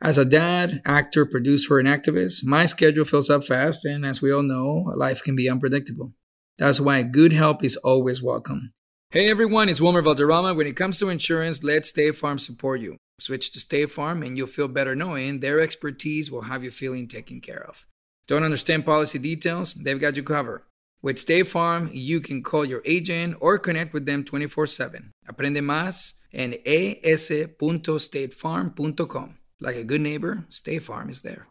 [0.00, 4.32] As a dad, actor, producer, and activist, my schedule fills up fast, and as we
[4.32, 6.12] all know, life can be unpredictable.
[6.56, 8.72] That's why good help is always welcome.
[9.10, 10.54] Hey everyone, it's Wilmer Valderrama.
[10.54, 12.96] When it comes to insurance, let State Farm support you.
[13.18, 17.08] Switch to State Farm and you'll feel better knowing their expertise will have you feeling
[17.08, 17.84] taken care of.
[18.28, 19.74] Don't understand policy details?
[19.74, 20.62] They've got you covered.
[21.02, 25.10] With State Farm, you can call your agent or connect with them 24 7.
[25.26, 29.37] Aprende más en es.statefarm.com.
[29.60, 31.48] Like a good neighbor, State Farm is there.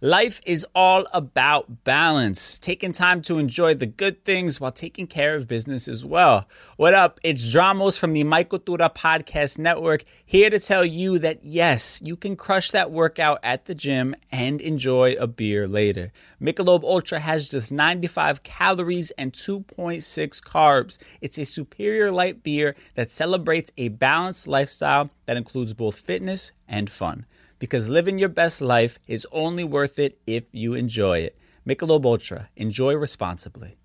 [0.00, 5.34] Life is all about balance, taking time to enjoy the good things while taking care
[5.34, 6.48] of business as well.
[6.76, 7.18] What up?
[7.24, 12.16] It's Dramos from the My Cultura Podcast Network, here to tell you that yes, you
[12.16, 16.12] can crush that workout at the gym and enjoy a beer later.
[16.40, 20.98] Michelob Ultra has just 95 calories and 2.6 carbs.
[21.20, 26.88] It's a superior light beer that celebrates a balanced lifestyle that includes both fitness and
[26.88, 27.26] fun
[27.60, 31.38] because living your best life is only worth it if you enjoy it.
[31.64, 32.48] Michelob Ultra.
[32.56, 33.76] Enjoy responsibly.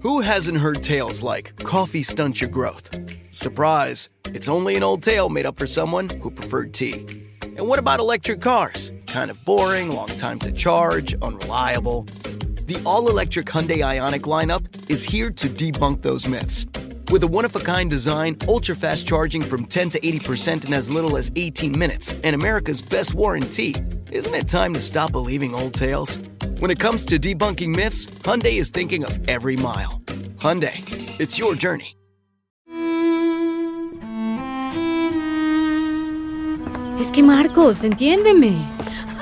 [0.00, 2.90] Who hasn't heard tales like coffee stunts your growth?
[3.32, 4.08] Surprise!
[4.26, 7.06] It's only an old tale made up for someone who preferred tea.
[7.42, 8.90] And what about electric cars?
[9.06, 12.02] Kind of boring, long time to charge, unreliable.
[12.66, 16.66] The all electric Hyundai Ionic lineup is here to debunk those myths.
[17.10, 20.74] With a one of a kind design, ultra fast charging from 10 to 80% in
[20.74, 23.74] as little as 18 minutes, and America's best warranty,
[24.10, 26.18] isn't it time to stop believing old tales?
[26.60, 30.00] When it comes to debunking myths, Hyundai is thinking of every mile.
[30.38, 30.80] Hyundai,
[31.20, 31.96] it's your journey.
[36.98, 38.54] Es que Marcos, entiéndeme.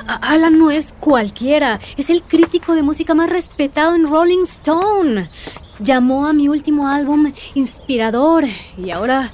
[0.06, 5.30] Alan no es cualquiera, es el crítico de música más respetado en Rolling Stone.
[5.82, 8.44] Llamó a mi último álbum inspirador
[8.78, 9.32] y ahora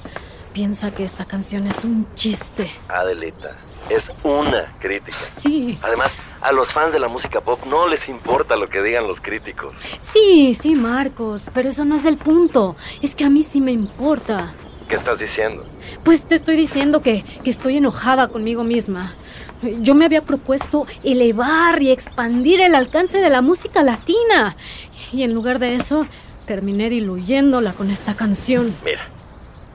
[0.53, 2.71] piensa que esta canción es un chiste.
[2.87, 3.55] Adelita,
[3.89, 5.17] es una crítica.
[5.25, 6.11] Sí, Además,
[6.41, 9.75] a los fans de la música pop no les importa lo que digan los críticos.
[9.99, 12.75] sí, sí, Marcos, pero eso no es el punto.
[13.01, 14.51] Es que a mí sí me importa.
[14.87, 15.63] ¿Qué estás diciendo?
[16.03, 19.13] Pues te estoy diciendo que, que estoy enojada conmigo misma.
[19.81, 24.55] Yo me había propuesto elevar y expandir el alcance de la música latina.
[25.13, 26.07] Y en lugar de eso,
[26.49, 28.65] terminé diluyéndola con esta canción.
[28.83, 29.07] Mira,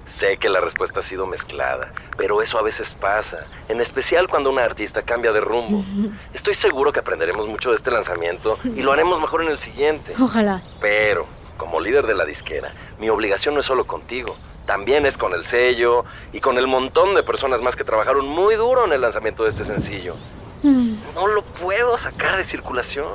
[0.09, 4.51] sé que la respuesta ha sido mezclada, pero eso a veces pasa, en especial cuando
[4.51, 5.85] una artista cambia de rumbo.
[6.33, 10.15] Estoy seguro que aprenderemos mucho de este lanzamiento y lo haremos mejor en el siguiente.
[10.21, 10.65] Ojalá.
[10.81, 11.27] Pero,
[11.59, 14.37] como líder de la disquera, mi obligación no es solo contigo,
[14.67, 18.57] también es con el sello y con el montón de personas más que trabajaron muy
[18.57, 20.17] duro en el lanzamiento de este sencillo.
[20.65, 20.95] Mm.
[21.15, 23.13] No lo puedo sacar de circulación.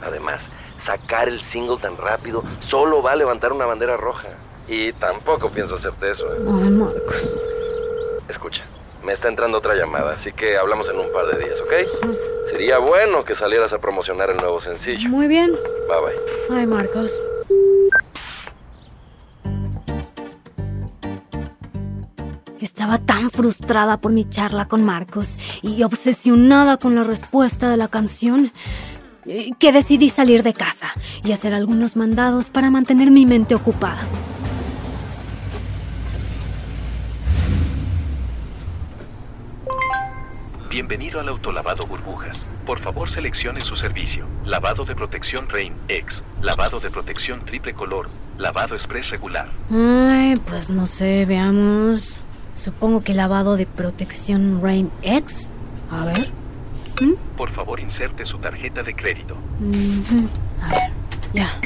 [0.00, 0.50] Además,
[0.88, 4.28] sacar el single tan rápido solo va a levantar una bandera roja.
[4.66, 6.24] Y tampoco pienso hacerte eso.
[6.32, 6.38] ¿eh?
[6.38, 7.38] Ay, Marcos.
[8.26, 8.64] Escucha,
[9.04, 11.72] me está entrando otra llamada, así que hablamos en un par de días, ¿ok?
[12.50, 15.10] Sería bueno que salieras a promocionar el nuevo sencillo.
[15.10, 15.52] Muy bien.
[15.52, 16.00] Bye
[16.48, 16.58] bye.
[16.58, 17.20] Ay, Marcos.
[22.62, 27.88] Estaba tan frustrada por mi charla con Marcos y obsesionada con la respuesta de la
[27.88, 28.50] canción eh,
[29.58, 30.92] que decidí salir de casa
[31.22, 34.00] y hacer algunos mandados para mantener mi mente ocupada.
[40.70, 42.38] Bienvenido al autolavado burbujas.
[42.64, 44.26] Por favor seleccione su servicio.
[44.44, 46.22] Lavado de protección Rain X.
[46.42, 48.08] Lavado de protección triple color.
[48.36, 49.48] Lavado express regular.
[49.70, 52.20] Ay, pues no sé, veamos.
[52.52, 55.50] Supongo que lavado de protección Rain X.
[55.90, 56.30] A ver.
[57.00, 57.14] ¿Mm?
[57.36, 59.36] Por favor inserte su tarjeta de crédito.
[59.60, 60.28] Ujú.
[60.62, 60.90] A ver,
[61.32, 61.60] ya.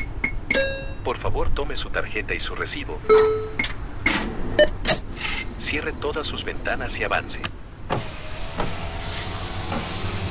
[1.04, 2.98] Por favor tome su tarjeta y su recibo.
[5.64, 7.38] Cierre todas sus ventanas y avance.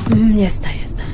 [0.10, 1.06] Mm, ya está, ya está.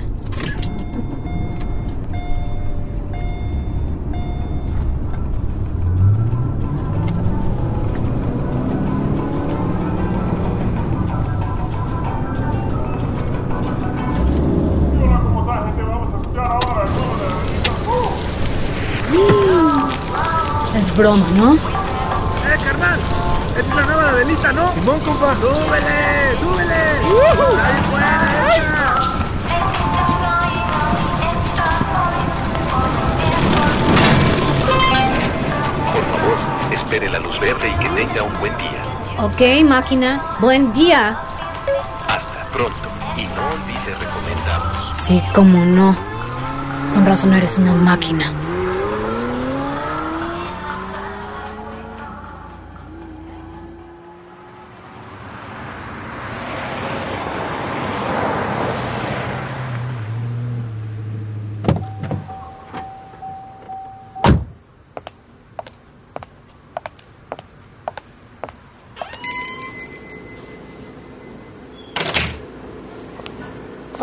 [20.97, 21.53] Es broma, ¿no?
[21.53, 22.99] ¡Eh, carnal!
[23.49, 24.71] Esta es la nueva de Delita, ¿no?
[24.73, 25.35] Simón, compa.
[25.35, 26.39] ¡Súbele!
[26.41, 26.73] ¡Súbele!
[26.73, 28.17] ¡Ahí fuera!
[35.93, 36.37] Por favor,
[36.73, 38.83] espere la luz verde y que tenga un buen día.
[39.19, 40.19] Ok, máquina.
[40.39, 41.15] Buen día.
[42.07, 42.89] Hasta pronto.
[43.15, 44.97] Y no olvide recomendarnos.
[44.97, 45.95] Sí, cómo no.
[46.95, 48.33] Con razón eres una máquina.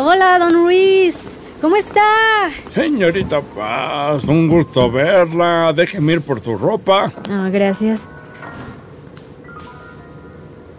[0.07, 1.17] Hola, don Ruiz.
[1.63, 2.51] ¿Cómo está?
[2.69, 5.73] Señorita Paz, un gusto verla.
[5.75, 7.11] Déjeme ir por tu ropa.
[7.31, 8.07] Ah, gracias.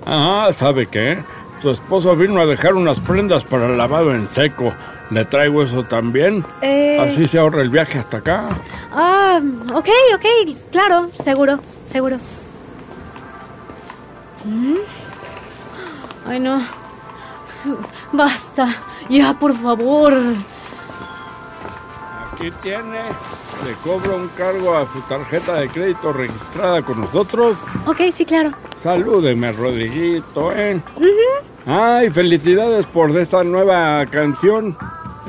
[0.05, 1.23] Ah, ¿sabe qué?
[1.59, 4.71] Su esposo vino a dejar unas prendas para el lavado en seco.
[5.09, 6.45] ¿Le traigo eso también?
[6.61, 6.99] Eh...
[7.01, 8.47] Así se ahorra el viaje hasta acá.
[8.91, 9.41] Ah,
[9.73, 12.17] ok, ok, claro, seguro, seguro.
[14.43, 14.75] ¿Mm?
[16.27, 16.61] Ay, no.
[18.11, 18.67] Basta,
[19.09, 20.13] ya, por favor.
[22.33, 22.99] Aquí tiene.
[23.65, 27.57] Le cobro un cargo a su tarjeta de crédito registrada con nosotros.
[27.85, 28.51] Ok, sí, claro.
[28.77, 30.81] Salúdeme, Rodriguito, ¿eh?
[30.97, 31.71] Ujú.
[31.71, 34.77] Ay, felicidades por esta nueva canción.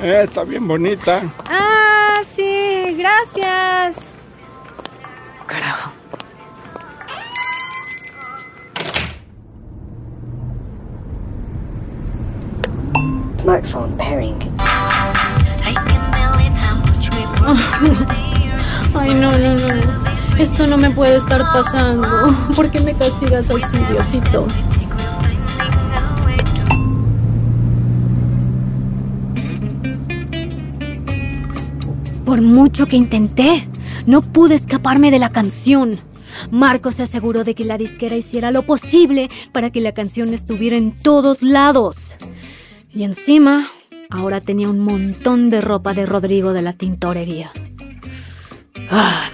[0.02, 1.22] Eh, está bien bonita.
[1.49, 3.96] Ah, sí, gracias.
[5.46, 5.93] Carajo.
[13.46, 14.36] Smartphone pairing.
[18.93, 20.36] Ay, no, no, no.
[20.36, 22.08] Esto no me puede estar pasando.
[22.56, 24.48] ¿Por qué me castigas así, Diosito?
[32.24, 33.69] Por mucho que intenté,
[34.06, 36.00] no pude escaparme de la canción.
[36.50, 40.76] Marco se aseguró de que la disquera hiciera lo posible para que la canción estuviera
[40.76, 42.17] en todos lados.
[42.96, 43.69] Y encima,
[44.08, 47.53] ahora tenía un montón de ropa de Rodrigo de la tintorería.
[48.88, 49.31] Ah,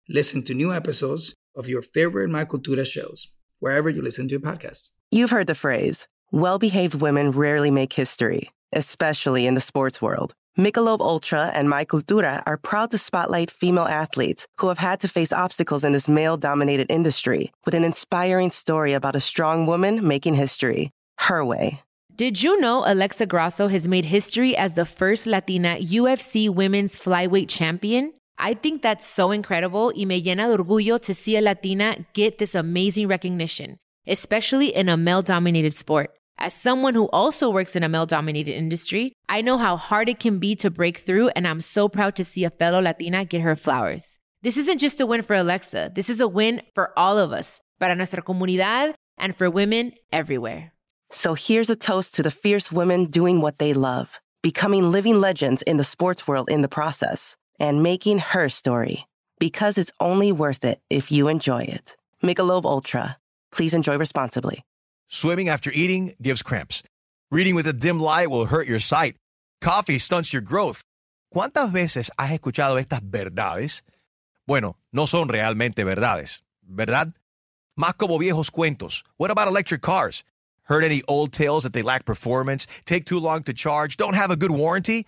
[0.08, 4.40] Listen to new episodes of your favorite My Cultura shows, wherever you listen to your
[4.40, 4.92] podcasts.
[5.12, 10.34] You've heard the phrase, well behaved women rarely make history, especially in the sports world.
[10.58, 15.10] Michelob Ultra and My Cultura are proud to spotlight female athletes who have had to
[15.10, 20.08] face obstacles in this male dominated industry with an inspiring story about a strong woman
[20.08, 21.82] making history, her way.
[22.16, 27.50] Did you know Alexa Grasso has made history as the first Latina UFC women's flyweight
[27.50, 28.14] champion?
[28.38, 32.38] I think that's so incredible y me llena de orgullo to see a Latina get
[32.38, 36.12] this amazing recognition, especially in a male dominated sport.
[36.38, 40.20] As someone who also works in a male dominated industry, I know how hard it
[40.20, 43.42] can be to break through, and I'm so proud to see a fellow Latina get
[43.42, 44.06] her flowers.
[44.42, 47.62] This isn't just a win for Alexa, this is a win for all of us,
[47.80, 50.74] para nuestra comunidad, and for women everywhere.
[51.12, 55.62] So here's a toast to the fierce women doing what they love, becoming living legends
[55.62, 59.06] in the sports world in the process, and making her story.
[59.40, 61.96] Because it's only worth it if you enjoy it.
[62.22, 63.18] Michelob Ultra.
[63.56, 64.64] Please enjoy responsibly.
[65.08, 66.84] Swimming after eating gives cramps.
[67.32, 69.16] Reading with a dim light will hurt your sight.
[69.62, 70.84] Coffee stunts your growth.
[71.34, 73.82] ¿Cuántas veces has escuchado estas verdades?
[74.46, 77.14] Bueno, no son realmente verdades, ¿verdad?
[77.80, 79.04] Más como viejos cuentos.
[79.18, 80.24] What about electric cars?
[80.64, 84.32] Heard any old tales that they lack performance, take too long to charge, don't have
[84.32, 85.06] a good warranty?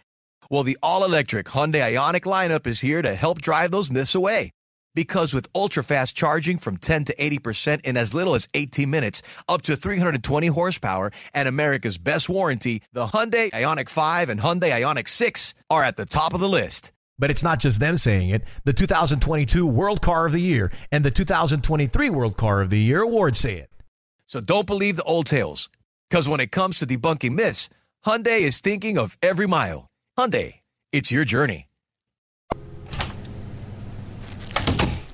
[0.50, 4.51] Well, the all electric Hyundai Ionic lineup is here to help drive those myths away.
[4.98, 9.22] Because with ultra fast charging from 10 to 80% in as little as 18 minutes,
[9.48, 15.08] up to 320 horsepower, and America's best warranty, the Hyundai Ionic 5 and Hyundai Ionic
[15.08, 16.92] 6 are at the top of the list.
[17.20, 18.42] But it's not just them saying it.
[18.63, 23.01] The 2022 World Car of the Year and the 2023 World Car of the Year
[23.01, 23.70] awards say it.
[24.25, 25.70] So don't believe the old tales.
[26.10, 27.70] Because when it comes to debunking myths,
[28.04, 29.92] Hyundai is thinking of every mile.
[30.18, 30.62] Hyundai,
[30.92, 31.67] it's your journey.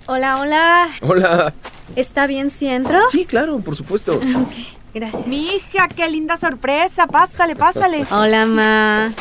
[0.06, 0.90] Hola, hola.
[1.02, 1.54] Hola.
[1.96, 3.00] ¿Está bien si entro?
[3.10, 4.18] Sí, claro, por supuesto.
[4.18, 4.52] Ok,
[4.94, 5.28] gracias.
[5.28, 7.08] Mi hija, qué linda sorpresa.
[7.08, 8.06] Pásale, pásale.
[8.12, 9.14] Hola, ma.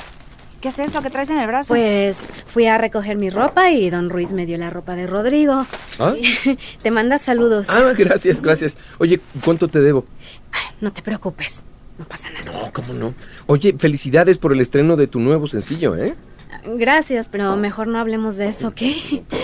[0.60, 1.74] ¿Qué es eso que traes en el brazo?
[1.74, 5.66] Pues fui a recoger mi ropa y don Ruiz me dio la ropa de Rodrigo.
[6.00, 6.14] ¿Ah?
[6.82, 7.68] Te manda saludos.
[7.70, 8.76] Ah, gracias, gracias.
[8.98, 10.04] Oye, ¿cuánto te debo?
[10.80, 11.62] No te preocupes,
[11.98, 12.60] no pasa nada.
[12.60, 13.14] No, ¿cómo no?
[13.46, 16.14] Oye, felicidades por el estreno de tu nuevo sencillo, ¿eh?
[16.64, 18.82] Gracias, pero mejor no hablemos de eso, ¿ok?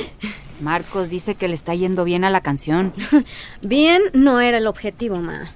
[0.60, 2.92] Marcos dice que le está yendo bien a la canción.
[3.62, 5.52] Bien no era el objetivo, ma.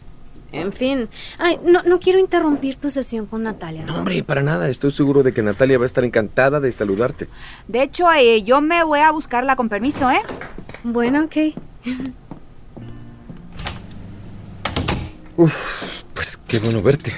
[0.53, 3.85] En fin, ay, no, no quiero interrumpir tu sesión con Natalia.
[3.87, 4.69] No, hombre, para nada.
[4.69, 7.27] Estoy seguro de que Natalia va a estar encantada de saludarte.
[7.69, 10.21] De hecho, eh, yo me voy a buscarla con permiso, ¿eh?
[10.85, 11.37] Bueno, ok.
[15.39, 17.15] Uf, pues qué bueno verte.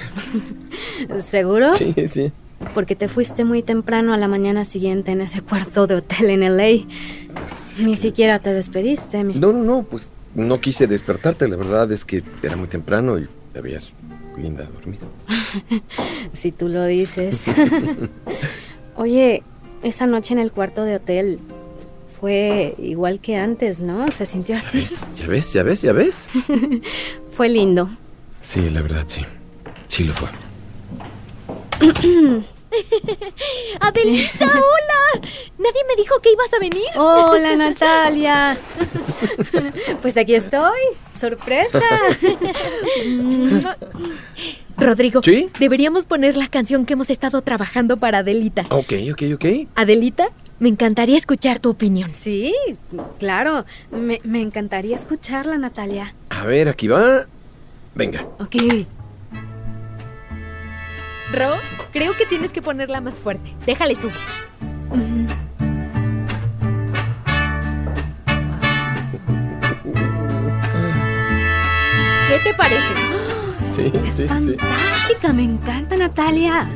[1.21, 1.73] ¿Seguro?
[1.73, 2.31] Sí, sí.
[2.73, 6.57] Porque te fuiste muy temprano a la mañana siguiente en ese cuarto de hotel en
[6.57, 6.85] LA.
[7.85, 9.23] Ni siquiera te despediste.
[9.23, 9.35] Mi...
[9.35, 11.47] No, no, no, pues no quise despertarte.
[11.47, 13.93] La verdad es que era muy temprano y te veías
[14.37, 15.05] linda dormida.
[16.33, 17.45] si tú lo dices.
[18.97, 19.43] Oye,
[19.83, 21.39] esa noche en el cuarto de hotel
[22.19, 24.09] fue igual que antes, ¿no?
[24.11, 24.87] Se sintió así.
[25.15, 25.53] ¿Ya ves?
[25.53, 25.81] ¿Ya ves?
[25.81, 26.27] ¿Ya ves?
[27.29, 27.89] fue lindo.
[28.41, 29.21] Sí, la verdad, sí.
[29.87, 30.29] Sí lo fue.
[33.79, 35.27] Adelita, hola.
[35.57, 36.85] Nadie me dijo que ibas a venir.
[36.95, 38.57] Hola, Natalia.
[40.01, 40.79] pues aquí estoy.
[41.19, 41.79] Sorpresa.
[44.77, 45.49] Rodrigo, ¿Sí?
[45.57, 48.65] deberíamos poner la canción que hemos estado trabajando para Adelita.
[48.69, 49.45] Ok, ok, ok.
[49.75, 50.27] Adelita,
[50.59, 52.13] me encantaría escuchar tu opinión.
[52.13, 52.53] Sí,
[53.17, 53.65] claro.
[53.91, 56.13] Me, me encantaría escucharla, Natalia.
[56.29, 57.25] A ver, aquí va.
[57.95, 58.27] Venga.
[58.39, 58.55] Ok.
[61.35, 61.55] Ro,
[61.91, 63.53] creo que tienes que ponerla más fuerte.
[63.65, 64.13] Déjale subir.
[72.29, 72.93] ¿Qué te parece?
[73.73, 74.27] Sí, Es sí, sí.
[74.27, 76.69] fantástica, me encanta, Natalia.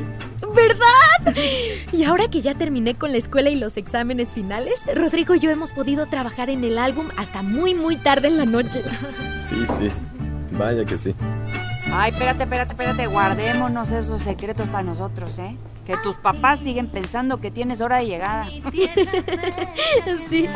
[0.54, 1.34] ¿Verdad?
[1.92, 5.50] Y ahora que ya terminé con la escuela y los exámenes finales, Rodrigo y yo
[5.50, 8.82] hemos podido trabajar en el álbum hasta muy, muy tarde en la noche.
[9.48, 9.90] Sí, sí.
[10.52, 11.14] Vaya que sí.
[11.92, 13.06] Ay, espérate, espérate, espérate.
[13.06, 15.56] Guardémonos esos secretos para nosotros, ¿eh?
[15.84, 18.46] Que tus papás siguen pensando que tienes hora de llegada.
[20.28, 20.46] sí.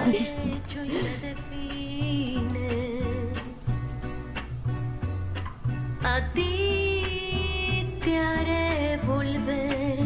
[6.04, 10.00] A ti te haré volver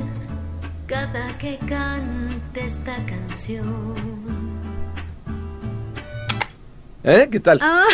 [0.86, 4.17] cada que cante esta canción.
[7.08, 7.28] ¿Eh?
[7.32, 7.58] ¿Qué tal?
[7.62, 7.86] Ah,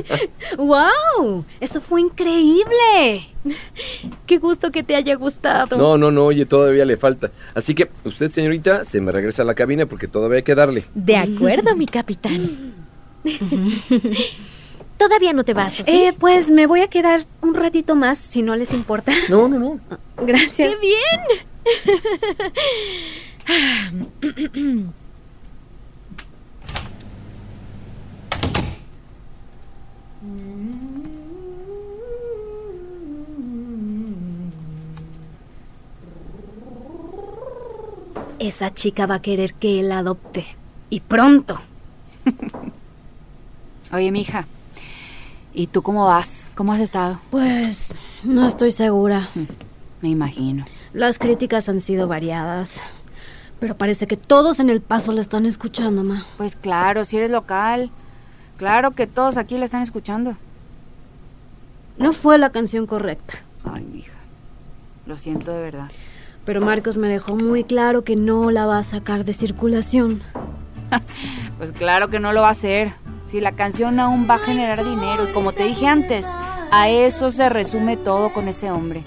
[0.58, 1.44] ¡Wow!
[1.60, 3.28] Eso fue increíble.
[4.26, 5.76] Qué gusto que te haya gustado.
[5.76, 7.30] No, no, no, oye, todavía le falta.
[7.54, 10.84] Así que usted, señorita, se me regresa a la cabina porque todavía hay que darle.
[10.94, 12.74] De acuerdo, mi capitán.
[14.96, 15.90] Todavía no te vas, ¿o sí?
[15.90, 19.12] Eh, pues me voy a quedar un ratito más, si no les importa.
[19.28, 19.80] No, no, no.
[20.26, 20.70] Gracias.
[20.70, 21.20] ¡Qué bien!
[38.38, 40.46] Esa chica va a querer que él adopte.
[40.90, 41.58] Y pronto.
[43.92, 44.46] Oye, mija.
[45.54, 46.50] ¿Y tú cómo vas?
[46.54, 47.18] ¿Cómo has estado?
[47.30, 49.28] Pues no estoy segura.
[50.02, 50.64] Me imagino.
[50.92, 52.82] Las críticas han sido variadas.
[53.58, 56.24] Pero parece que todos en el paso la están escuchando, ma.
[56.36, 57.90] Pues claro, si eres local.
[58.56, 60.36] Claro que todos aquí la están escuchando.
[61.98, 63.34] No fue la canción correcta.
[63.64, 64.12] Ay, mija.
[65.06, 65.90] Lo siento de verdad.
[66.44, 70.22] Pero Marcos me dejó muy claro que no la va a sacar de circulación.
[71.58, 72.92] Pues claro que no lo va a hacer.
[73.24, 76.26] Si la canción aún va a generar dinero y como te dije antes,
[76.70, 79.02] a eso se resume todo con ese hombre.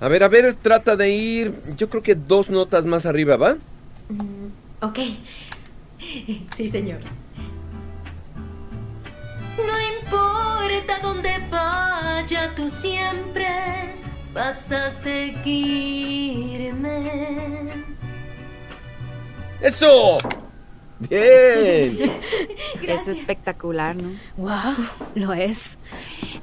[0.00, 3.56] A ver, a ver, trata de ir, yo creo que dos notas más arriba, ¿va?
[4.12, 4.98] Mm, ok.
[6.56, 7.00] Sí, señor.
[9.56, 13.94] No importa dónde vaya, tú siempre
[14.34, 15.92] vas a seguirme.
[19.60, 20.18] ¡Eso!
[20.98, 21.96] ¡Bien!
[22.82, 24.10] Es espectacular, ¿no?
[24.36, 24.74] ¡Wow!
[25.14, 25.78] Lo es.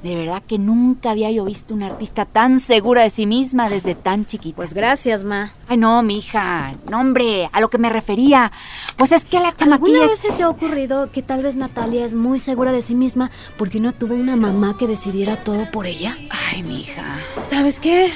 [0.02, 3.94] De verdad que nunca había yo visto una artista tan segura de sí misma desde
[3.94, 4.56] tan chiquita.
[4.56, 5.52] Pues gracias, ma.
[5.68, 6.72] Ay, no, mija.
[6.90, 8.50] No, hombre, a lo que me refería.
[8.96, 9.98] Pues es que la chamaquilla...
[9.98, 12.80] ¿Alguna es- vez se te ha ocurrido que tal vez Natalia es muy segura de
[12.80, 16.16] sí misma porque no tuvo una mamá que decidiera todo por ella?
[16.50, 17.18] Ay, mija.
[17.42, 18.10] ¿Sabes qué?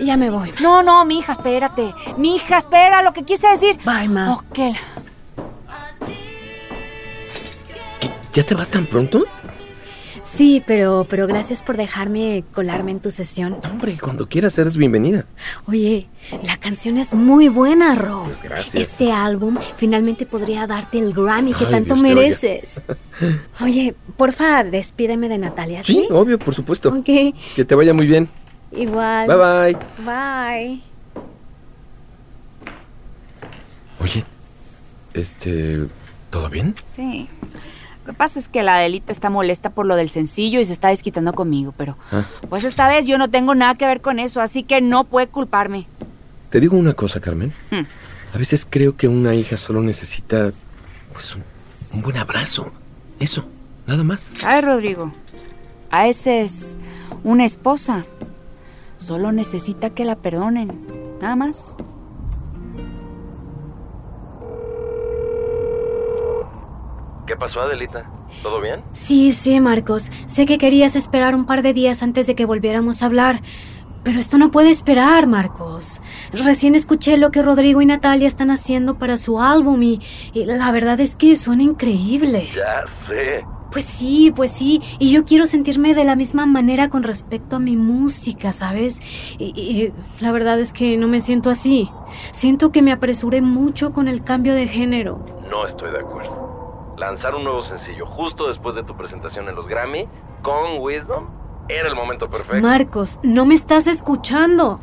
[0.00, 0.50] Ya me voy.
[0.62, 1.92] No, no, mija, espérate.
[2.16, 3.78] Mija, espera, lo que quise decir.
[3.84, 4.32] Bye, ma.
[4.32, 4.58] Ok.
[8.32, 9.24] ¿Ya te vas tan pronto?
[10.36, 13.56] Sí, pero, pero gracias por dejarme colarme en tu sesión.
[13.70, 15.24] Hombre, cuando quieras eres bienvenida.
[15.66, 16.08] Oye,
[16.42, 18.24] la canción es muy buena, Ro.
[18.26, 18.74] Pues gracias.
[18.88, 22.80] Este álbum finalmente podría darte el Grammy que Ay, tanto Dios mereces.
[23.62, 25.92] Oye, porfa, despídeme de Natalia, ¿sí?
[25.94, 26.90] Sí, obvio, por supuesto.
[26.90, 27.04] Ok,
[27.54, 28.28] Que te vaya muy bien.
[28.72, 29.26] igual.
[29.26, 29.76] Bye bye.
[30.04, 30.82] Bye.
[34.00, 34.24] Oye,
[35.14, 35.86] este,
[36.28, 36.74] ¿todo bien?
[36.94, 37.26] Sí.
[38.06, 40.72] Lo que pasa es que la Adelita está molesta por lo del sencillo y se
[40.72, 44.20] está desquitando conmigo, pero Ah, pues esta vez yo no tengo nada que ver con
[44.20, 45.88] eso, así que no puede culparme.
[46.50, 47.52] te digo una cosa, Carmen.
[47.72, 47.82] Hmm.
[48.32, 50.52] A veces creo que una hija solo necesita,
[51.12, 51.42] pues, un,
[51.92, 52.70] un buen abrazo.
[53.18, 53.46] Eso,
[53.86, 54.34] nada más.
[54.38, 55.12] ¿Sabes, Rodrigo?
[55.90, 56.76] A veces
[57.24, 58.04] una esposa
[58.98, 60.70] solo necesita que la perdonen,
[61.20, 61.74] nada más.
[67.26, 68.08] ¿Qué pasó, Adelita?
[68.42, 68.82] ¿Todo bien?
[68.92, 70.10] Sí, sí, Marcos.
[70.26, 73.40] Sé que querías esperar un par de días antes de que volviéramos a hablar.
[74.04, 76.00] Pero esto no puede esperar, Marcos.
[76.32, 80.00] Recién escuché lo que Rodrigo y Natalia están haciendo para su álbum y,
[80.32, 82.48] y la verdad es que suena increíble.
[82.54, 83.44] Ya sé.
[83.72, 84.80] Pues sí, pues sí.
[85.00, 89.00] Y yo quiero sentirme de la misma manera con respecto a mi música, ¿sabes?
[89.40, 91.90] Y, y la verdad es que no me siento así.
[92.30, 95.26] Siento que me apresuré mucho con el cambio de género.
[95.50, 96.45] No estoy de acuerdo.
[96.96, 100.08] Lanzar un nuevo sencillo justo después de tu presentación en los Grammy
[100.42, 101.26] con Wisdom
[101.68, 102.66] era el momento perfecto.
[102.66, 104.80] Marcos, no me estás escuchando.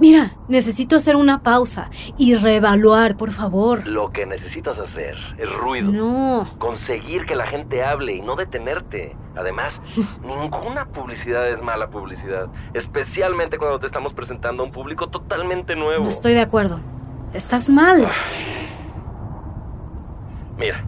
[0.00, 3.86] Mira, necesito hacer una pausa y reevaluar, por favor.
[3.86, 5.92] Lo que necesitas hacer es ruido.
[5.92, 6.48] No.
[6.58, 9.14] Conseguir que la gente hable y no detenerte.
[9.36, 9.80] Además,
[10.24, 12.48] ninguna publicidad es mala publicidad.
[12.72, 16.04] Especialmente cuando te estamos presentando a un público totalmente nuevo.
[16.04, 16.80] No estoy de acuerdo.
[17.34, 18.06] Estás mal.
[20.56, 20.84] Mira,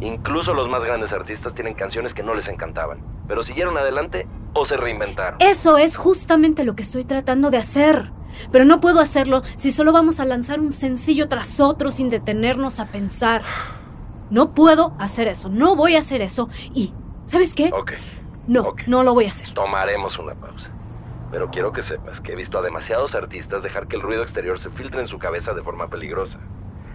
[0.00, 2.98] incluso los más grandes artistas tienen canciones que no les encantaban.
[3.28, 5.40] Pero siguieron adelante o se reinventaron.
[5.40, 8.10] Eso es justamente lo que estoy tratando de hacer.
[8.52, 12.80] Pero no puedo hacerlo si solo vamos a lanzar un sencillo tras otro sin detenernos
[12.80, 13.42] a pensar.
[14.30, 15.48] No puedo hacer eso.
[15.48, 16.48] No voy a hacer eso.
[16.72, 16.94] Y,
[17.26, 17.70] ¿sabes qué?
[17.72, 17.92] Ok,
[18.46, 19.48] No, no lo voy a hacer.
[19.50, 20.70] tomaremos una pausa.
[21.32, 24.58] Pero quiero que sepas que he visto a demasiados artistas dejar que el ruido exterior
[24.58, 26.40] se filtre en su cabeza de forma peligrosa.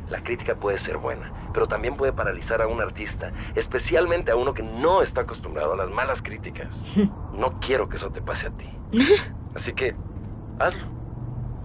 [0.09, 4.53] La crítica puede ser buena, pero también puede paralizar a un artista, especialmente a uno
[4.53, 6.97] que no está acostumbrado a las malas críticas.
[7.35, 8.69] No quiero que eso te pase a ti.
[9.55, 9.93] Así que,
[10.57, 10.85] hazlo.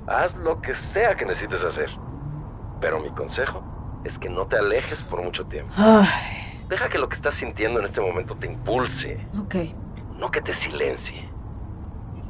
[0.08, 1.88] Haz lo que sea que necesites hacer.
[2.80, 3.62] Pero mi consejo
[4.04, 5.72] es que no te alejes por mucho tiempo.
[6.68, 9.54] Deja que lo que estás sintiendo en este momento te impulse, Ok,
[10.18, 11.28] no que te silencie.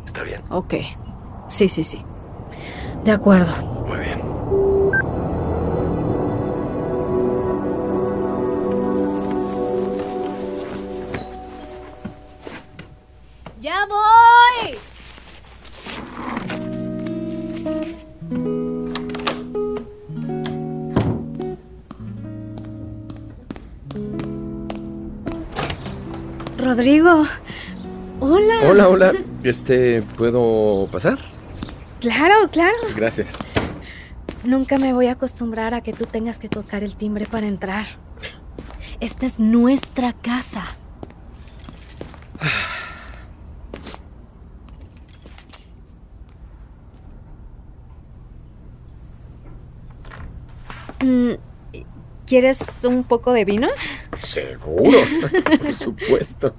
[0.05, 0.43] ¿Está bien?
[0.51, 0.75] ok.
[1.49, 2.05] Sí, sí, sí.
[3.05, 3.53] De acuerdo.
[3.87, 4.21] Muy bien.
[13.61, 14.79] ¡Ya voy!
[26.57, 27.27] Rodrigo.
[28.21, 28.61] Hola.
[28.65, 29.13] Hola, hola.
[29.43, 31.19] Este, ¿puedo pasar?
[32.01, 32.73] Claro, claro.
[32.97, 33.37] Gracias.
[34.43, 37.85] Nunca me voy a acostumbrar a que tú tengas que tocar el timbre para entrar.
[39.01, 40.65] Esta es nuestra casa.
[51.03, 51.33] Mm,
[52.31, 53.67] ¿Quieres un poco de vino?
[54.21, 55.01] Seguro,
[55.61, 56.55] por supuesto.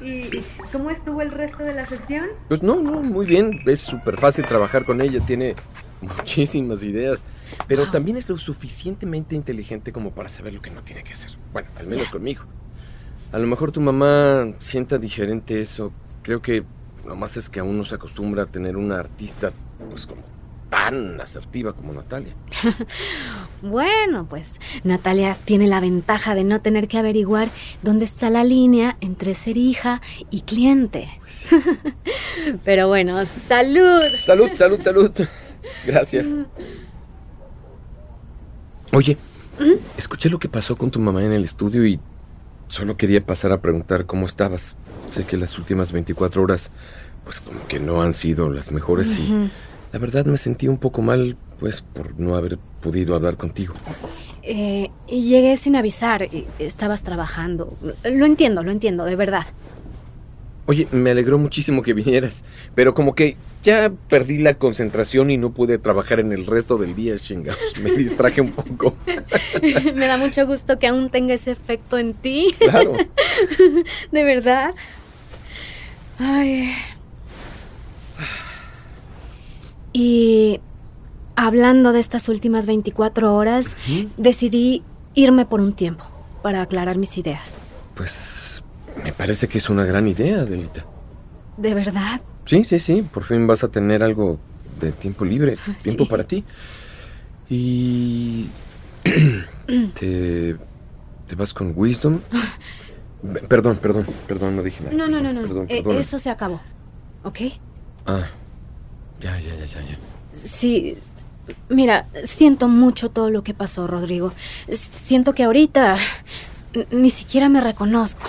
[0.00, 0.40] ¿Y
[0.70, 2.28] cómo estuvo el resto de la sesión?
[2.46, 3.60] Pues no, no, muy bien.
[3.66, 5.18] Es súper fácil trabajar con ella.
[5.26, 5.56] Tiene
[6.02, 7.24] muchísimas ideas.
[7.66, 11.32] Pero también es lo suficientemente inteligente como para saber lo que no tiene que hacer.
[11.52, 12.44] Bueno, al menos conmigo.
[13.32, 15.90] A lo mejor tu mamá sienta diferente eso.
[16.22, 16.62] Creo que
[17.04, 19.50] lo más es que aún no se acostumbra a tener una artista,
[19.90, 20.22] pues como
[20.70, 22.32] tan asertiva como Natalia.
[23.62, 27.50] Bueno, pues Natalia tiene la ventaja de no tener que averiguar
[27.82, 31.10] dónde está la línea entre ser hija y cliente.
[32.64, 34.00] Pero bueno, salud.
[34.24, 35.10] Salud, salud, salud.
[35.86, 36.36] Gracias.
[38.92, 39.18] Oye,
[39.98, 42.00] escuché lo que pasó con tu mamá en el estudio y
[42.68, 44.76] solo quería pasar a preguntar cómo estabas.
[45.06, 46.70] Sé que las últimas 24 horas,
[47.24, 49.50] pues como que no han sido las mejores y.
[49.92, 53.74] la verdad me sentí un poco mal, pues por no haber podido hablar contigo.
[54.42, 56.28] Eh, y llegué sin avisar.
[56.58, 57.76] Estabas trabajando.
[58.04, 59.46] Lo entiendo, lo entiendo, de verdad.
[60.66, 62.44] Oye, me alegró muchísimo que vinieras,
[62.76, 66.94] pero como que ya perdí la concentración y no pude trabajar en el resto del
[66.94, 67.58] día, chingados.
[67.82, 68.94] Me distraje un poco.
[69.94, 72.54] Me da mucho gusto que aún tenga ese efecto en ti.
[72.58, 72.96] Claro.
[74.12, 74.74] de verdad.
[76.18, 76.72] Ay.
[79.92, 80.60] Y
[81.36, 83.76] hablando de estas últimas 24 horas,
[84.16, 84.82] decidí
[85.14, 86.04] irme por un tiempo
[86.42, 87.58] para aclarar mis ideas.
[87.94, 88.62] Pues
[89.04, 90.84] me parece que es una gran idea, Adelita.
[91.56, 92.20] De verdad.
[92.46, 93.02] Sí, sí, sí.
[93.02, 94.38] Por fin vas a tener algo
[94.80, 96.10] de tiempo libre, tiempo sí.
[96.10, 96.44] para ti.
[97.48, 98.46] Y...
[99.94, 100.56] ¿Te,
[101.26, 102.20] ¿Te vas con Wisdom?
[103.48, 104.96] Perdón, perdón, perdón, no dije nada.
[104.96, 105.42] No, no, no, no.
[105.42, 106.60] Perdón, Eh, eso se acabó.
[107.22, 107.38] ¿Ok?
[108.06, 108.26] Ah,
[109.20, 109.98] ya, ya, ya, ya, ya.
[110.34, 110.96] Sí.
[111.68, 114.32] Mira, siento mucho todo lo que pasó, Rodrigo.
[114.70, 115.96] Siento que ahorita
[116.90, 118.22] ni siquiera me reconozco.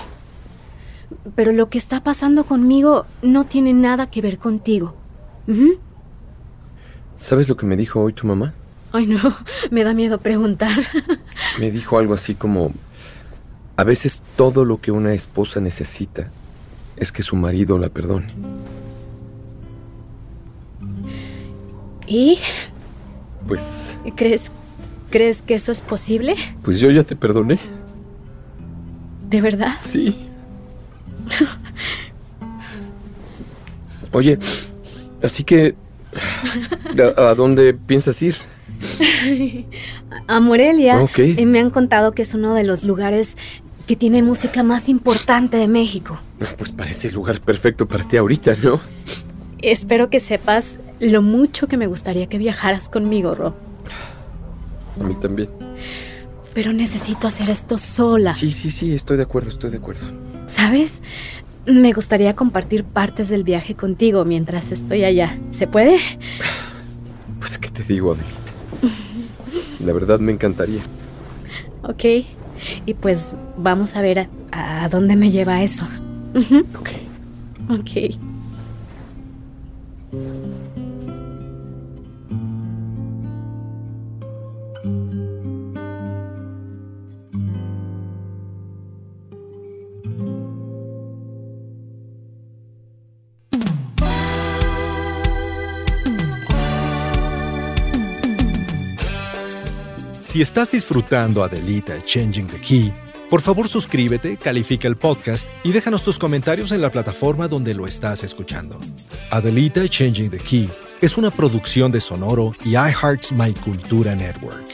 [1.36, 4.96] Pero lo que está pasando conmigo no tiene nada que ver contigo.
[5.48, 5.78] Ujú.
[7.18, 8.56] ¿Sabes lo que me dijo hoy tu mamá?
[8.92, 9.20] Ay, no,
[9.70, 10.78] me da miedo preguntar.
[11.60, 12.72] Me dijo algo así como,
[13.78, 16.30] a veces todo lo que una esposa necesita
[16.98, 18.34] es que su marido la perdone.
[22.12, 22.38] ¿Y
[23.48, 24.52] Pues, crees
[25.10, 26.36] crees que eso es posible?
[26.62, 27.58] pues yo ya te perdoné.
[29.30, 29.76] ¿De verdad?
[29.82, 30.28] Sí.
[34.12, 34.38] Oye,
[35.24, 35.74] así que,
[37.18, 38.36] ¿a, a dónde piensas ir?
[40.28, 41.20] A Morelia Ok.
[41.20, 43.38] eh, me han contado que es uno de los lugares
[43.88, 46.18] que tiene música más importante de México.
[46.42, 48.82] Ah, Pues parece el lugar perfecto para ti ahorita, ¿no?
[49.62, 53.54] Espero que sepas lo mucho que me gustaría que viajaras conmigo, Rob.
[55.00, 55.50] A mí también.
[56.54, 58.36] Pero necesito hacer esto sola.
[58.36, 60.06] Sí, sí, sí, estoy de acuerdo, estoy de acuerdo.
[60.48, 61.02] ¿Sabes?
[61.66, 65.38] Me gustaría compartir partes del viaje contigo mientras estoy allá.
[65.52, 65.98] ¿Se puede?
[67.40, 68.38] Pues, ¿qué te digo, Adelita?
[69.84, 70.82] La verdad me encantaría.
[71.82, 72.04] Ok.
[72.86, 74.20] Y pues vamos a ver
[74.52, 75.84] a, a dónde me lleva eso.
[76.76, 76.90] Ok.
[77.72, 78.31] Ok.
[100.42, 102.92] Estás disfrutando Adelita Changing the Key,
[103.30, 107.86] por favor suscríbete, califica el podcast y déjanos tus comentarios en la plataforma donde lo
[107.86, 108.80] estás escuchando.
[109.30, 110.68] Adelita Changing the Key
[111.00, 114.66] es una producción de Sonoro y iHeart's My Cultura Network.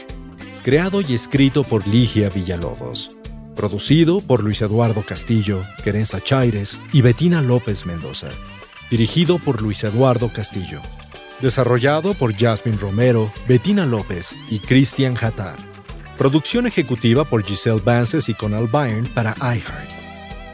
[0.62, 3.14] Creado y escrito por Ligia Villalobos.
[3.54, 8.30] Producido por Luis Eduardo Castillo, Querenza Chaires y Betina López Mendoza.
[8.90, 10.80] Dirigido por Luis Eduardo Castillo.
[11.40, 15.56] Desarrollado por Jasmine Romero, Betina López y Christian Hatar.
[16.16, 19.88] Producción ejecutiva por Giselle Vances y Conal Byrne para iHeart.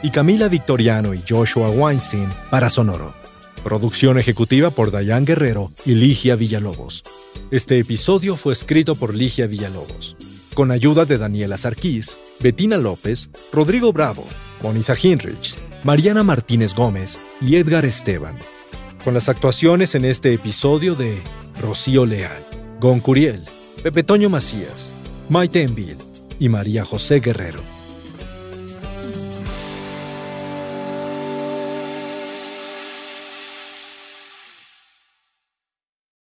[0.03, 3.15] Y Camila Victoriano y Joshua Weinstein para Sonoro.
[3.63, 7.03] Producción ejecutiva por Dayan Guerrero y Ligia Villalobos.
[7.49, 10.15] Este episodio fue escrito por Ligia Villalobos,
[10.53, 14.27] con ayuda de Daniela Sarquís, Betina López, Rodrigo Bravo,
[14.61, 18.37] Monisa Hinrich, Mariana Martínez Gómez y Edgar Esteban.
[19.05, 21.21] Con las actuaciones en este episodio de
[21.61, 22.43] Rocío Leal,
[22.79, 23.39] Gon Curiel,
[23.83, 24.91] Pepe Toño Macías,
[25.29, 25.99] Maite Enville
[26.39, 27.61] y María José Guerrero.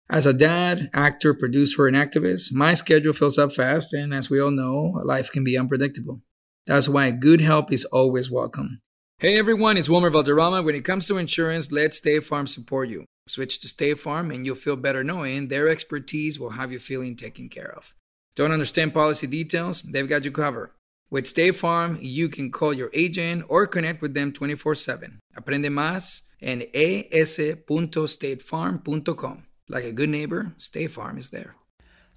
[0.10, 4.42] As a dad, actor, producer, and activist, my schedule fills up fast, and as we
[4.42, 6.22] all know, life can be unpredictable.
[6.68, 8.83] That's why good help is always welcome.
[9.24, 10.64] Hey everyone, it's Wilmer Valderrama.
[10.64, 13.06] When it comes to insurance, let State Farm support you.
[13.26, 17.16] Switch to State Farm, and you'll feel better knowing their expertise will have you feeling
[17.16, 17.96] taken care of.
[18.36, 19.82] Don't understand policy details?
[19.82, 20.72] They've got you covered.
[21.10, 25.22] With State Farm, you can call your agent or connect with them 24 7.
[25.38, 29.44] Aprende más en es.statefarm.com.
[29.70, 31.56] Like a good neighbor, State Farm is there.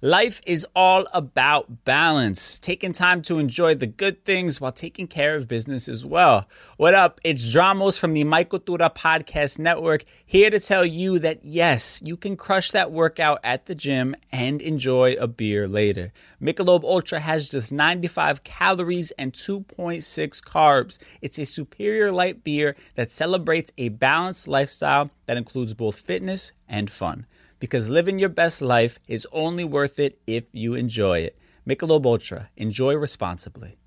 [0.01, 5.33] Life is all about balance, taking time to enjoy the good things while taking care
[5.33, 6.47] of business as well.
[6.75, 7.19] What up?
[7.23, 12.15] It's Dramos from the Michael Tura Podcast Network, here to tell you that yes, you
[12.15, 16.13] can crush that workout at the gym and enjoy a beer later.
[16.39, 20.99] Michelob Ultra has just 95 calories and 2.6 carbs.
[21.23, 26.91] It's a superior light beer that celebrates a balanced lifestyle that includes both fitness and
[26.91, 27.25] fun
[27.59, 31.37] because living your best life is only worth it if you enjoy it.
[31.67, 32.49] Michelob Ultra.
[32.55, 33.77] Enjoy responsibly.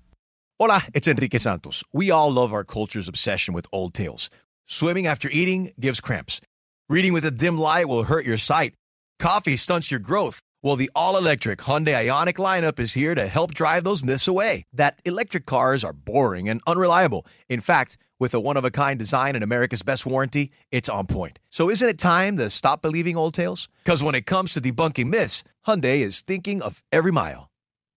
[0.59, 1.83] Hola, it's Enrique Santos.
[1.91, 4.29] We all love our culture's obsession with old tales.
[4.67, 6.39] Swimming after eating gives cramps.
[6.87, 8.75] Reading with a dim light will hurt your sight.
[9.17, 10.41] Coffee stunts your growth.
[10.61, 14.63] Well, the all-electric Hyundai Ionic lineup is here to help drive those myths away.
[14.73, 17.25] That electric cars are boring and unreliable.
[17.49, 21.07] In fact, with a one of a kind design and America's best warranty, it's on
[21.07, 21.39] point.
[21.49, 23.67] So isn't it time to stop believing old tales?
[23.83, 27.49] Because when it comes to debunking myths, Hyundai is thinking of every mile.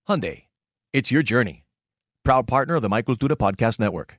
[0.08, 0.44] Hyundai,
[0.94, 1.64] it's your journey.
[2.24, 4.18] Proud partner of the Michael Cultura Podcast Network.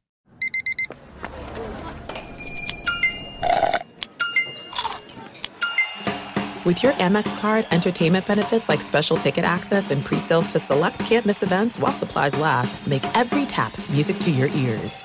[6.66, 11.44] With your Amex card, entertainment benefits like special ticket access and pre-sales to select campus
[11.44, 15.05] events while supplies last, make every tap music to your ears.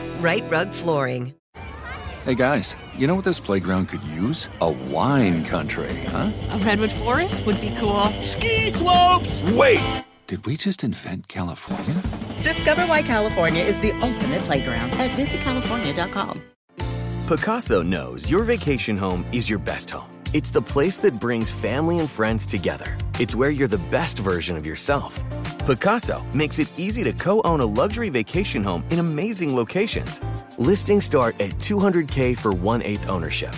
[0.21, 1.33] Right Rug Flooring.
[2.25, 4.49] Hey guys, you know what this playground could use?
[4.61, 6.31] A wine country, huh?
[6.51, 8.03] A redwood forest would be cool.
[8.21, 9.41] Ski slopes!
[9.53, 10.03] Wait!
[10.27, 11.95] Did we just invent California?
[12.43, 16.43] Discover why California is the ultimate playground at visitcalifornia.com.
[17.27, 20.20] Picasso knows your vacation home is your best home.
[20.33, 22.97] It's the place that brings family and friends together.
[23.19, 25.21] It's where you're the best version of yourself.
[25.65, 30.21] Picasso makes it easy to co own a luxury vacation home in amazing locations.
[30.57, 33.53] Listings start at 200K for one eighth ownership.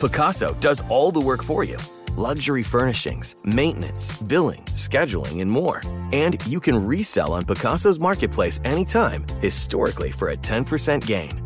[0.00, 1.78] Picasso does all the work for you
[2.16, 5.80] luxury furnishings, maintenance, billing, scheduling, and more.
[6.12, 11.45] And you can resell on Picasso's marketplace anytime, historically for a 10% gain.